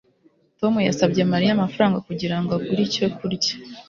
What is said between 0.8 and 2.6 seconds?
yasabye Mariya amafaranga kugira ngo